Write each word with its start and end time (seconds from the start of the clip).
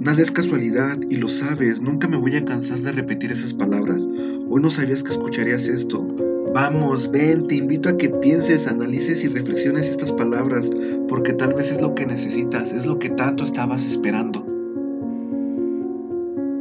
Nada 0.00 0.22
es 0.22 0.30
casualidad 0.30 0.96
y 1.10 1.16
lo 1.16 1.28
sabes, 1.28 1.80
nunca 1.80 2.06
me 2.06 2.16
voy 2.16 2.36
a 2.36 2.44
cansar 2.44 2.78
de 2.78 2.92
repetir 2.92 3.32
esas 3.32 3.52
palabras. 3.52 4.06
Hoy 4.48 4.62
no 4.62 4.70
sabías 4.70 5.02
que 5.02 5.10
escucharías 5.10 5.66
esto. 5.66 6.06
Vamos, 6.54 7.10
ven, 7.10 7.48
te 7.48 7.56
invito 7.56 7.88
a 7.88 7.96
que 7.96 8.08
pienses, 8.08 8.68
analices 8.68 9.24
y 9.24 9.28
reflexiones 9.28 9.88
estas 9.88 10.12
palabras, 10.12 10.70
porque 11.08 11.32
tal 11.32 11.52
vez 11.54 11.72
es 11.72 11.80
lo 11.80 11.96
que 11.96 12.06
necesitas, 12.06 12.70
es 12.70 12.86
lo 12.86 13.00
que 13.00 13.10
tanto 13.10 13.42
estabas 13.42 13.84
esperando. 13.84 14.46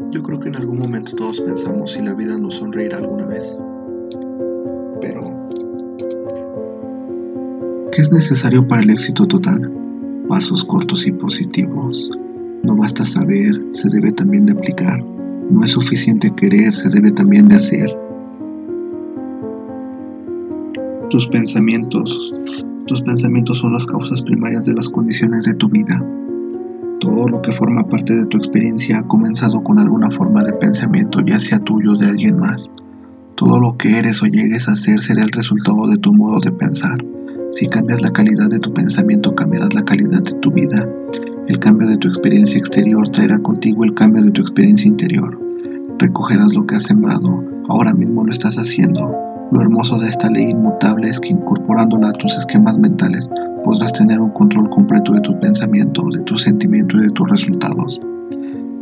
Yo 0.10 0.24
creo 0.24 0.40
que 0.40 0.50
en 0.50 0.56
algún 0.56 0.80
momento 0.80 1.16
todos 1.16 1.40
pensamos 1.40 1.92
si 1.92 2.02
la 2.02 2.16
vida 2.16 2.40
nos 2.40 2.56
sonreirá 2.56 2.98
alguna 2.98 3.28
vez. 3.28 3.56
Pero, 5.00 5.50
¿qué 7.92 8.02
es 8.02 8.12
necesario 8.12 8.68
para 8.68 8.82
el 8.82 8.90
éxito 8.90 9.28
total? 9.28 9.72
Pasos 10.28 10.66
cortos 10.66 11.06
y 11.06 11.12
positivos. 11.12 12.10
No 12.68 12.76
basta 12.76 13.06
saber, 13.06 13.56
se 13.72 13.90
debe 13.90 14.12
también 14.12 14.46
de 14.46 14.52
aplicar. 14.52 15.02
No 15.50 15.64
es 15.64 15.72
suficiente 15.72 16.36
querer, 16.36 16.74
se 16.74 16.90
debe 16.90 17.12
también 17.12 17.48
de 17.48 17.56
hacer. 17.56 17.98
Tus 21.10 21.30
pensamientos. 21.30 22.34
Tus 22.86 23.02
pensamientos 23.04 23.60
son 23.60 23.72
las 23.72 23.86
causas 23.86 24.22
primarias 24.22 24.66
de 24.66 24.74
las 24.74 24.90
condiciones 24.90 25.44
de 25.44 25.54
tu 25.54 25.70
vida. 25.70 26.04
Todo 27.00 27.30
lo 27.30 27.42
que 27.42 27.54
forma 27.54 27.88
parte 27.88 28.14
de 28.14 28.26
tu 28.26 28.36
experiencia 28.36 29.00
ha 29.00 29.08
comenzado 29.08 29.62
con 29.62 29.80
alguna 29.80 30.10
forma 30.10 30.44
de 30.44 30.52
pensamiento, 30.52 31.22
ya 31.22 31.40
sea 31.40 31.60
tuyo 31.60 31.94
o 31.94 31.96
de 31.96 32.08
alguien 32.08 32.38
más. 32.38 32.70
Todo 33.36 33.62
lo 33.62 33.78
que 33.78 33.98
eres 33.98 34.22
o 34.24 34.26
llegues 34.26 34.68
a 34.68 34.76
ser 34.76 35.00
será 35.00 35.24
el 35.24 35.32
resultado 35.32 35.88
de 35.88 36.00
tu 36.00 36.14
modo 36.14 36.40
de 36.42 36.52
pensar. 36.52 36.98
Si 37.54 37.70
cambias 37.70 38.02
la 38.02 38.12
calidad 38.12 38.50
de 38.50 38.60
tu 38.60 38.74
pensamiento, 38.74 39.36
cambiarás 39.36 39.74
la 39.74 39.86
calidad 39.86 40.22
de 40.22 40.34
tu 40.34 40.52
vida. 40.52 40.87
El 41.58 41.64
cambio 41.64 41.88
de 41.88 41.98
tu 41.98 42.08
experiencia 42.08 42.60
exterior 42.60 43.10
traerá 43.10 43.40
contigo 43.40 43.84
el 43.84 43.96
cambio 43.96 44.22
de 44.22 44.30
tu 44.30 44.42
experiencia 44.42 44.88
interior. 44.88 45.42
Recogerás 45.98 46.54
lo 46.54 46.68
que 46.68 46.76
has 46.76 46.84
sembrado. 46.84 47.44
Ahora 47.68 47.96
mismo 47.96 48.24
lo 48.24 48.32
estás 48.32 48.58
haciendo. 48.58 49.12
Lo 49.52 49.60
hermoso 49.60 49.98
de 49.98 50.08
esta 50.08 50.30
ley 50.30 50.52
inmutable 50.52 51.10
es 51.10 51.20
que 51.20 51.30
incorporándola 51.30 52.10
a 52.10 52.14
tus 52.14 52.38
esquemas 52.38 52.78
mentales 52.78 53.28
podrás 53.64 53.92
tener 53.92 54.20
un 54.20 54.30
control 54.34 54.70
completo 54.70 55.14
de 55.14 55.22
tus 55.22 55.34
pensamientos, 55.38 56.06
de 56.14 56.22
tus 56.22 56.44
sentimientos 56.44 57.00
y 57.00 57.06
de 57.06 57.10
tus 57.10 57.28
resultados. 57.28 58.00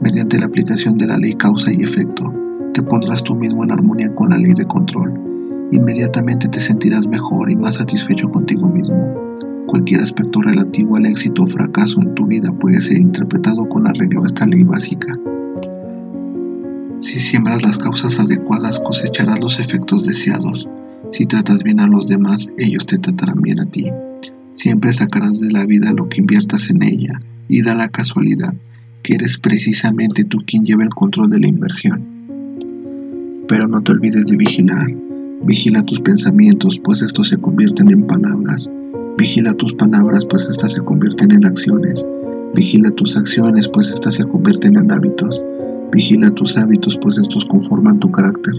Mediante 0.02 0.38
la 0.38 0.48
aplicación 0.48 0.98
de 0.98 1.08
la 1.08 1.18
ley 1.18 1.34
causa 1.36 1.72
y 1.72 1.82
efecto, 1.82 2.26
te 2.74 2.84
pondrás 2.84 3.24
tú 3.24 3.36
mismo 3.36 3.64
en 3.64 3.72
armonía 3.72 4.14
con 4.16 4.32
la 4.32 4.38
ley 4.38 4.54
de 4.54 4.66
control. 4.66 5.14
Inmediatamente 5.72 6.50
te 6.50 6.60
sentirás 6.60 7.08
mejor 7.08 7.50
y 7.50 7.56
más 7.56 7.76
satisfecho 7.76 8.30
contigo 8.30 8.68
mismo. 8.68 9.40
Cualquier 9.76 10.00
aspecto 10.00 10.42
relativo 10.42 10.96
al 10.96 11.06
éxito 11.06 11.44
o 11.44 11.48
fracaso 11.48 12.02
en 12.02 12.16
tu 12.16 12.26
vida 12.26 12.50
puede 12.54 12.80
ser 12.80 12.98
interpretado 12.98 13.68
con 13.68 13.86
arreglo 13.86 14.24
a 14.24 14.28
esta 14.28 14.46
ley 14.46 14.64
básica. 14.64 15.20
Si 17.00 17.20
siembras 17.20 17.62
las 17.62 17.78
causas 17.78 18.18
adecuadas, 18.18 18.80
cosecharás 18.80 19.38
los 19.42 19.60
efectos 19.60 20.06
deseados. 20.06 20.70
Si 21.12 21.26
tratas 21.26 21.62
bien 21.62 21.82
a 21.82 21.88
los 21.88 22.08
demás, 22.08 22.48
ellos 22.58 22.86
te 22.86 23.00
tratarán 23.00 23.42
bien 23.42 23.60
a 23.60 23.66
ti. 23.66 23.88
Siempre 24.54 24.94
sacarás 24.94 25.38
de 25.42 25.52
la 25.52 25.66
vida 25.66 25.92
lo 25.92 26.08
que 26.08 26.22
inviertas 26.22 26.70
en 26.70 26.82
ella, 26.82 27.22
y 27.50 27.62
da 27.62 27.76
la 27.76 27.90
casualidad 27.90 28.56
que 29.04 29.16
eres 29.16 29.38
precisamente 29.38 30.24
tú 30.24 30.38
quien 30.48 30.64
lleva 30.64 30.86
el 30.86 30.96
control 30.96 31.30
de 31.30 31.42
la 31.42 31.48
inversión. 31.48 32.02
Pero 33.50 33.68
no 33.68 33.82
te 33.82 33.92
olvides 33.92 34.26
de 34.26 34.38
vigilar. 34.38 34.88
Vigila 35.44 35.84
tus 35.84 36.00
pensamientos, 36.00 36.80
pues 36.80 37.02
estos 37.02 37.28
se 37.28 37.36
convierten 37.36 37.92
en 37.92 38.08
palabras. 38.08 38.70
Vigila 39.18 39.54
tus 39.54 39.74
palabras, 39.74 40.26
pues 40.26 40.46
estas 40.50 40.74
se 40.74 40.82
convierten 40.82 41.32
en 41.32 41.46
acciones. 41.46 42.06
Vigila 42.54 42.92
tus 42.92 43.16
acciones, 43.16 43.70
pues 43.70 43.90
estas 43.90 44.16
se 44.16 44.26
convierten 44.26 44.76
en 44.76 44.92
hábitos. 44.92 45.42
Vigila 45.92 46.32
tus 46.32 46.58
hábitos, 46.58 46.98
pues 47.02 47.18
estos 47.18 47.46
conforman 47.46 48.00
tu 48.00 48.12
carácter. 48.12 48.54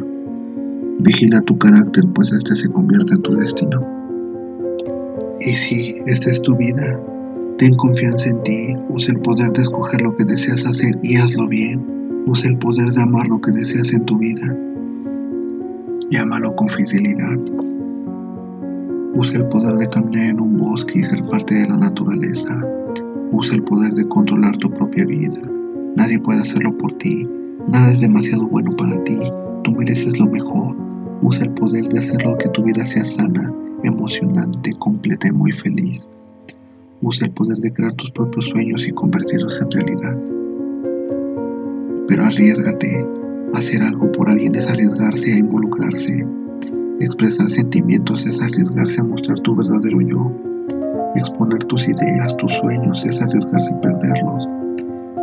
Vigila 1.00 1.42
tu 1.42 1.58
carácter, 1.58 2.04
pues 2.14 2.32
este 2.32 2.56
se 2.56 2.70
convierte 2.70 3.12
en 3.12 3.22
tu 3.22 3.36
destino. 3.36 3.86
Y 5.40 5.52
si 5.52 5.96
esta 6.06 6.30
es 6.30 6.40
tu 6.40 6.56
vida, 6.56 7.02
ten 7.58 7.74
confianza 7.74 8.30
en 8.30 8.42
ti, 8.42 8.74
usa 8.88 9.12
el 9.12 9.20
poder 9.20 9.52
de 9.52 9.60
escoger 9.60 10.00
lo 10.00 10.16
que 10.16 10.24
deseas 10.24 10.64
hacer 10.64 10.98
y 11.02 11.16
hazlo 11.16 11.48
bien. 11.48 12.24
Usa 12.26 12.48
el 12.48 12.56
poder 12.56 12.90
de 12.92 13.02
amar 13.02 13.28
lo 13.28 13.38
que 13.42 13.52
deseas 13.52 13.92
en 13.92 14.06
tu 14.06 14.16
vida. 14.16 14.56
Llámalo 16.10 16.56
con 16.56 16.68
fidelidad. 16.70 17.38
Usa 19.16 19.38
el 19.38 19.46
poder 19.46 19.76
de 19.76 19.88
caminar 19.88 20.24
en 20.24 20.40
un 20.40 20.58
bosque 20.58 20.98
y 20.98 21.02
ser 21.02 21.22
parte 21.24 21.54
de 21.54 21.66
la 21.66 21.78
naturaleza. 21.78 22.62
Usa 23.32 23.54
el 23.54 23.62
poder 23.62 23.94
de 23.94 24.06
controlar 24.06 24.58
tu 24.58 24.70
propia 24.70 25.06
vida. 25.06 25.40
Nadie 25.96 26.18
puede 26.18 26.40
hacerlo 26.40 26.76
por 26.76 26.92
ti. 26.98 27.26
Nada 27.66 27.92
es 27.92 28.00
demasiado 28.02 28.46
bueno 28.46 28.76
para 28.76 29.02
ti. 29.04 29.18
Tú 29.64 29.72
mereces 29.72 30.18
lo 30.18 30.26
mejor. 30.26 30.76
Usa 31.22 31.44
el 31.44 31.52
poder 31.52 31.84
de 31.84 31.98
hacerlo 31.98 32.36
que 32.36 32.50
tu 32.50 32.62
vida 32.62 32.84
sea 32.84 33.06
sana, 33.06 33.50
emocionante, 33.84 34.74
completa 34.74 35.28
y 35.28 35.32
muy 35.32 35.50
feliz. 35.50 36.06
Usa 37.00 37.26
el 37.26 37.32
poder 37.32 37.56
de 37.56 37.72
crear 37.72 37.94
tus 37.94 38.10
propios 38.10 38.44
sueños 38.44 38.86
y 38.86 38.92
convertirlos 38.92 39.58
en 39.62 39.70
realidad. 39.70 40.18
Pero 42.06 42.22
arriesgate. 42.22 43.08
Hacer 43.54 43.80
algo 43.80 44.12
por 44.12 44.28
alguien 44.28 44.54
es 44.56 44.68
arriesgarse 44.68 45.32
a 45.32 45.38
involucrarse. 45.38 46.26
Expresar 47.00 47.50
sentimientos 47.50 48.24
es 48.24 48.40
arriesgarse 48.40 49.02
a 49.02 49.04
mostrar 49.04 49.38
tu 49.40 49.54
verdadero 49.54 50.00
yo. 50.00 50.32
Exponer 51.14 51.62
tus 51.64 51.86
ideas, 51.86 52.34
tus 52.38 52.50
sueños 52.54 53.04
es 53.04 53.20
arriesgarse 53.20 53.70
a 53.70 53.80
perderlos. 53.82 54.48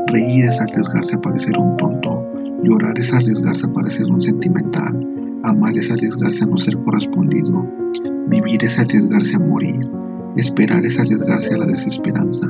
Reír 0.08 0.46
es 0.46 0.62
arriesgarse 0.62 1.16
a 1.16 1.22
parecer 1.22 1.58
un 1.58 1.76
tonto. 1.78 2.24
Llorar 2.62 2.98
es 3.00 3.12
arriesgarse 3.12 3.66
a 3.66 3.74
parecer 3.74 4.06
un 4.06 4.22
sentimental. 4.22 5.40
Amar 5.42 5.76
es 5.76 5.92
arriesgarse 5.92 6.44
a 6.44 6.48
no 6.48 6.58
ser 6.58 6.78
correspondido. 6.78 7.68
Vivir 8.30 8.64
es 8.64 8.78
arriesgarse 8.78 9.36
a 9.36 9.40
morir. 9.40 9.90
Esperar 10.38 10.86
es 10.86 11.00
arriesgarse 11.00 11.56
a 11.56 11.58
la 11.58 11.66
desesperanza. 11.66 12.48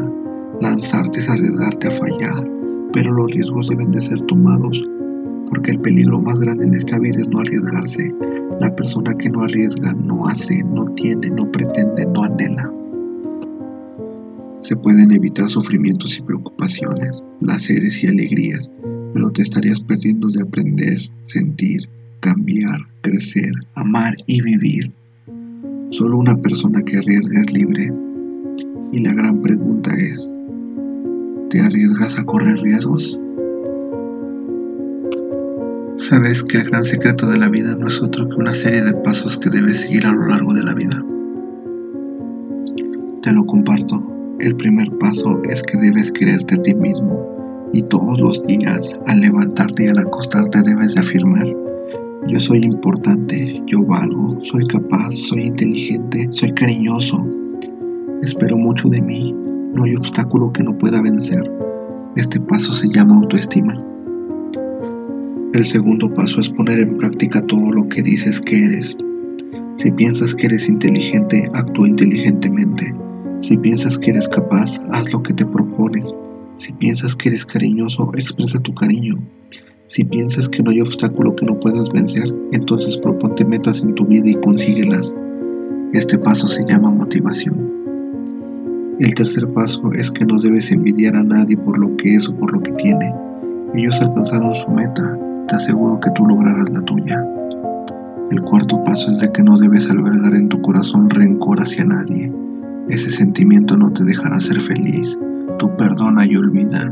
Lanzarte 0.60 1.22
es 1.22 1.30
arriesgarte 1.30 1.88
a 1.88 1.92
fallar. 1.92 2.46
Pero 2.92 3.14
los 3.14 3.32
riesgos 3.32 3.70
deben 3.70 3.92
de 3.92 4.02
ser 4.02 4.20
tomados, 4.24 4.84
porque 5.50 5.72
el 5.72 5.80
peligro 5.80 6.22
más 6.22 6.40
grande 6.42 6.66
en 6.66 6.74
esta 6.74 7.00
vida 7.00 7.22
es 7.22 7.30
no 7.30 7.40
arriesgarse. 7.40 8.14
La 8.60 8.76
persona 8.76 9.14
que 9.16 9.30
no 9.30 9.42
arriesga 9.42 9.94
no 9.94 10.28
hace, 10.28 10.64
no 10.64 10.86
tiene, 10.96 11.30
no 11.30 11.52
pretende, 11.52 12.06
no 12.06 12.24
anhela 12.24 12.72
se 14.64 14.78
pueden 14.78 15.12
evitar 15.12 15.50
sufrimientos 15.50 16.18
y 16.18 16.22
preocupaciones, 16.22 17.22
placeres 17.42 18.02
y 18.02 18.08
alegrías, 18.08 18.72
pero 19.14 19.30
te 19.30 19.42
estarías 19.42 19.82
perdiendo 19.82 20.30
de 20.30 20.42
aprender, 20.42 21.02
sentir, 21.26 21.90
cambiar, 22.22 22.80
crecer, 23.02 23.52
amar 23.76 24.16
y 24.26 24.42
vivir. 24.42 24.94
Solo 25.90 26.18
una 26.18 26.38
persona 26.38 26.82
que 26.82 26.98
arriesga 26.98 27.42
es 27.42 27.52
libre. 27.52 27.94
Y 28.94 29.02
la 29.02 29.14
gran 29.14 29.42
pregunta 29.42 29.94
es, 29.96 30.34
¿te 31.50 31.60
arriesgas 31.60 32.18
a 32.18 32.24
correr 32.24 32.58
riesgos? 32.62 33.20
Sabes 36.10 36.44
que 36.44 36.58
el 36.58 36.66
gran 36.66 36.84
secreto 36.84 37.28
de 37.28 37.38
la 37.38 37.48
vida 37.48 37.78
no 37.78 37.88
es 37.88 38.02
otro 38.02 38.28
que 38.28 38.36
una 38.36 38.54
serie 38.54 38.82
de 38.82 38.94
pasos 38.94 39.38
que 39.38 39.50
debes 39.50 39.80
seguir 39.80 40.06
a 40.06 40.12
lo 40.12 40.28
largo 40.28 40.54
de 40.54 40.62
la 40.62 40.74
vida. 40.74 41.02
Te 43.22 43.32
lo 43.32 43.46
comparto 43.46 44.06
el 44.42 44.54
primer 44.58 44.92
paso 44.98 45.42
es 45.50 45.64
que 45.64 45.78
debes 45.78 46.12
quererte 46.12 46.56
a 46.56 46.62
ti 46.62 46.76
mismo 46.76 47.70
y 47.72 47.84
todos 47.84 48.20
los 48.20 48.44
días 48.44 48.94
al 49.08 49.22
levantarte 49.22 49.86
y 49.86 49.88
al 49.88 50.00
acostarte 50.00 50.62
debes 50.64 50.94
de 50.94 51.00
afirmar, 51.00 51.48
yo 52.28 52.38
soy 52.38 52.66
importante, 52.66 53.64
yo 53.66 53.86
valgo, 53.86 54.38
soy 54.44 54.68
capaz, 54.68 55.14
soy 55.14 55.44
inteligente, 55.44 56.28
soy 56.32 56.52
cariñoso. 56.52 57.26
Espero 58.22 58.58
mucho 58.58 58.90
de 58.90 59.02
mí, 59.02 59.32
no 59.74 59.86
hay 59.86 59.96
obstáculo 59.96 60.52
que 60.52 60.64
no 60.64 60.78
pueda 60.78 61.02
vencer. 61.02 61.50
Este 62.18 62.42
paso 62.42 62.74
se 62.74 62.90
llama 62.90 63.16
autoestima. 63.16 63.74
El 65.54 65.68
segundo 65.68 66.12
paso 66.12 66.42
es 66.42 66.50
poner 66.50 66.80
en 66.80 66.98
práctica 66.98 67.40
todo 67.46 67.72
lo 67.72 67.88
que 67.88 68.02
dices 68.02 68.42
que 68.42 68.66
eres. 68.66 68.98
Si 69.76 69.92
piensas 69.92 70.34
que 70.34 70.48
eres 70.48 70.68
inteligente, 70.68 71.48
actúa 71.54 71.88
inteligentemente. 71.88 72.92
Si 73.42 73.56
piensas 73.58 74.00
que 74.00 74.10
eres 74.10 74.28
capaz, 74.28 74.82
haz 74.90 75.14
lo 75.14 75.22
que 75.22 75.36
te 75.36 75.46
propones. 75.46 76.16
Si 76.58 76.74
piensas 76.74 77.16
que 77.16 77.30
eres 77.30 77.46
cariñoso, 77.46 78.10
expresa 78.18 78.58
tu 78.62 78.74
cariño. 78.74 79.20
Si 79.86 80.04
piensas 80.04 80.50
que 80.50 80.64
no 80.64 80.72
hay 80.72 80.82
obstáculo 80.82 81.36
que 81.36 81.46
no 81.46 81.60
puedas 81.60 81.88
vencer, 81.90 82.34
entonces 82.52 82.98
proponte 82.98 83.46
metas 83.46 83.84
en 83.84 83.94
tu 83.94 84.08
vida 84.08 84.28
y 84.28 84.36
consíguelas. 84.36 85.14
Este 85.94 86.18
paso 86.18 86.48
se 86.48 86.66
llama 86.66 86.90
motivación. 86.90 87.72
El 89.00 89.14
tercer 89.14 89.48
paso 89.54 89.84
es 89.94 90.10
que 90.10 90.26
no 90.26 90.40
debes 90.40 90.72
envidiar 90.72 91.16
a 91.16 91.24
nadie 91.24 91.58
por 91.58 91.78
lo 91.78 91.96
que 91.96 92.16
es 92.16 92.28
o 92.28 92.36
por 92.36 92.54
lo 92.54 92.60
que 92.60 92.72
tiene. 92.72 93.14
Ellos 93.76 94.02
alcanzaron 94.02 94.56
su 94.56 94.72
meta, 94.72 95.20
te 95.48 95.56
aseguro 95.56 96.00
que 96.00 96.12
tú 96.12 96.26
lograrás 96.26 96.70
la 96.72 96.82
tuya. 96.82 97.24
El 98.32 98.42
cuarto 98.42 98.84
paso 98.84 99.12
es 99.12 99.20
de 99.20 99.32
que 99.32 99.44
no 99.44 99.58
debes 99.58 99.90
albergar 99.90 100.34
en 100.36 100.50
tu 100.50 100.62
corazón 100.62 101.10
rencor 101.10 101.62
hacia 101.62 101.86
nadie. 101.86 102.34
Ese 102.90 103.10
sentimiento 103.10 103.78
no 103.78 103.92
te 103.92 104.04
dejará 104.04 104.40
ser 104.40 104.60
feliz. 104.60 105.18
Tú 105.60 105.70
perdona 105.78 106.26
y 106.26 106.36
olvida. 106.36 106.92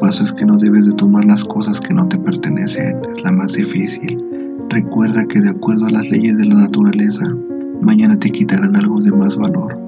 paso 0.00 0.22
es 0.22 0.32
que 0.32 0.46
no 0.46 0.58
debes 0.58 0.86
de 0.86 0.92
tomar 0.92 1.24
las 1.24 1.44
cosas 1.44 1.80
que 1.80 1.92
no 1.92 2.06
te 2.08 2.18
pertenecen, 2.18 3.00
es 3.12 3.22
la 3.24 3.32
más 3.32 3.52
difícil. 3.52 4.22
Recuerda 4.68 5.24
que 5.24 5.40
de 5.40 5.50
acuerdo 5.50 5.86
a 5.86 5.90
las 5.90 6.08
leyes 6.10 6.36
de 6.38 6.46
la 6.46 6.54
naturaleza, 6.54 7.26
mañana 7.80 8.18
te 8.18 8.30
quitarán 8.30 8.76
algo 8.76 9.00
de 9.00 9.10
más 9.10 9.36
valor. 9.36 9.80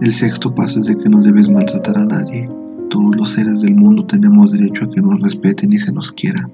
El 0.00 0.12
sexto 0.12 0.54
paso 0.54 0.80
es 0.80 0.86
de 0.86 0.96
que 0.96 1.08
no 1.08 1.22
debes 1.22 1.48
maltratar 1.48 1.96
a 1.96 2.04
nadie. 2.04 2.48
Todos 2.92 3.16
los 3.16 3.30
seres 3.30 3.62
del 3.62 3.74
mundo 3.74 4.04
tenemos 4.04 4.52
derecho 4.52 4.84
a 4.84 4.88
que 4.90 5.00
nos 5.00 5.18
respeten 5.22 5.72
y 5.72 5.78
se 5.78 5.90
nos 5.90 6.12
quiera. 6.12 6.46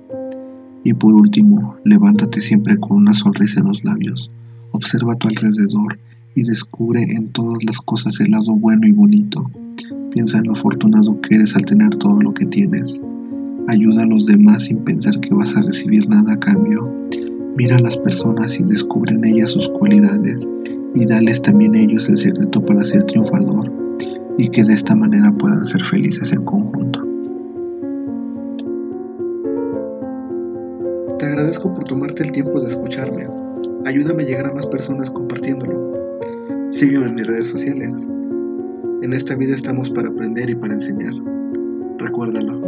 Y 0.85 0.94
por 0.94 1.12
último, 1.12 1.75
levántate 1.85 2.40
siempre 2.40 2.76
con 2.76 2.99
una 2.99 3.12
sonrisa 3.12 3.58
en 3.58 3.67
los 3.67 3.82
labios. 3.82 4.31
Observa 4.70 5.14
a 5.14 5.17
tu 5.17 5.26
alrededor 5.26 5.99
y 6.37 6.44
descubre 6.44 7.02
en 7.02 7.32
todas 7.32 7.64
las 7.64 7.81
cosas 7.81 8.20
el 8.20 8.31
lado 8.31 8.56
bueno 8.56 8.87
y 8.87 8.93
bonito. 8.93 9.50
Piensa 10.12 10.38
en 10.38 10.44
lo 10.44 10.52
afortunado 10.52 11.20
que 11.23 11.35
eres 11.35 11.56
al 11.56 11.64
tener 11.64 11.96
todo 11.96 12.23
lo 12.23 12.32
que 12.32 12.46
tienes. 12.46 13.00
Ayuda 13.67 14.02
a 14.02 14.06
los 14.06 14.25
demás 14.25 14.62
sin 14.62 14.79
pensar 14.85 15.19
que 15.19 15.35
vas 15.35 15.56
a 15.56 15.62
recibir 15.62 16.08
nada 16.08 16.35
a 16.35 16.38
cambio. 16.38 16.88
Mira 17.56 17.75
a 17.75 17.81
las 17.81 17.96
personas 17.96 18.61
y 18.61 18.62
descubre 18.62 19.12
en 19.12 19.25
ellas 19.25 19.50
sus 19.50 19.69
cualidades 19.70 20.46
y 20.94 21.05
dales 21.05 21.43
también 21.43 21.75
a 21.75 21.81
ellos 21.81 22.08
el 22.08 22.17
secreto 22.17 22.64
para 22.64 22.85
ser 22.85 23.02
triunfador 23.02 23.88
y 24.38 24.49
que 24.49 24.62
de 24.62 24.73
esta 24.73 24.94
manera 24.94 25.32
puedan 25.32 25.67
ser 25.67 25.82
felices 25.82 26.32
en 26.32 26.44
conjunto. 26.44 27.05
Te 31.19 31.26
agradezco 31.26 31.75
por 31.75 31.85
tomarte 31.85 32.23
el 32.23 32.32
tiempo 32.32 32.61
de 32.61 32.69
escucharme. 32.69 33.26
Ayúdame 33.85 34.23
a 34.23 34.26
llegar 34.26 34.46
a 34.46 34.55
más 34.55 34.67
personas 34.67 35.11
compartiéndolo. 35.11 35.93
Sígueme 36.70 37.08
en 37.08 37.14
mis 37.17 37.26
redes 37.26 37.49
sociales. 37.49 37.93
En 39.02 39.12
esta 39.12 39.35
vida 39.35 39.56
estamos 39.56 39.90
para 39.90 40.08
aprender 40.08 40.49
y 40.49 40.55
para 40.55 40.75
enseñar. 40.75 41.12
Recuérdalo. 41.99 42.68